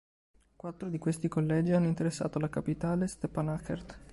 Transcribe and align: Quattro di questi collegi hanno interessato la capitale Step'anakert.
Quattro 0.55 0.89
di 0.89 0.97
questi 0.97 1.27
collegi 1.27 1.73
hanno 1.73 1.85
interessato 1.85 2.39
la 2.39 2.49
capitale 2.49 3.05
Step'anakert. 3.05 3.99